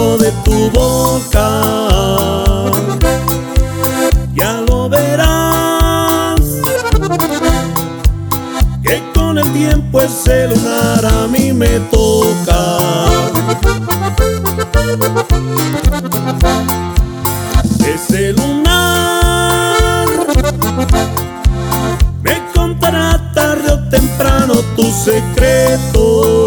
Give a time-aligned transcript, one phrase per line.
[0.00, 1.48] de tu boca.
[4.34, 6.40] Ya lo verás,
[8.82, 12.78] que con el tiempo ese lunar a mí me toca.
[17.94, 20.06] Ese lunar
[22.22, 26.39] me contará tarde o temprano tu secreto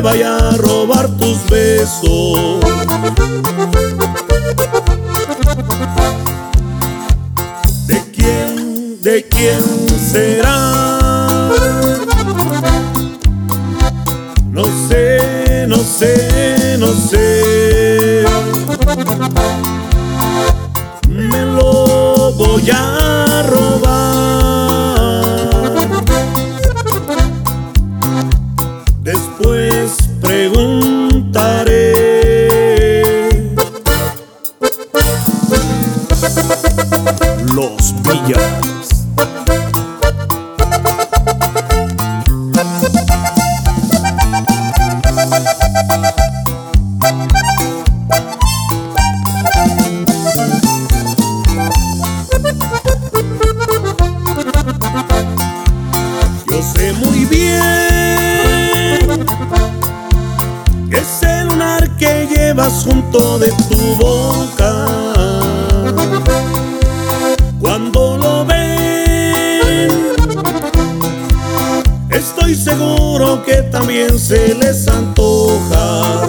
[0.00, 2.60] vaya a robar tus besos.
[7.86, 9.62] ¿De quién, de quién
[9.98, 11.50] será?
[14.50, 18.24] No sé, no sé, no sé.
[29.80, 31.72] Después preguntaré.
[37.54, 39.06] Los Villas.
[56.50, 57.89] Yo sé muy bien
[62.00, 64.86] que llevas junto de tu boca.
[67.60, 69.90] Cuando lo ven,
[72.08, 76.26] estoy seguro que también se les antoja.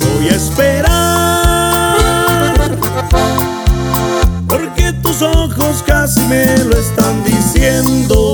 [0.00, 0.96] Voy a esperar
[4.48, 8.27] porque tus ojos casi me lo están diciendo.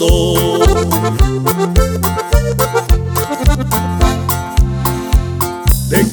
[0.00, 0.06] ¿De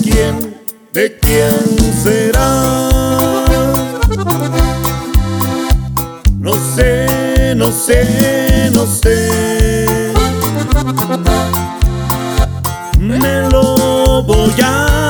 [0.03, 0.57] quién,
[0.91, 2.49] de quién será?
[6.37, 10.11] No sé, no sé, no sé.
[12.99, 15.06] Me lo voy a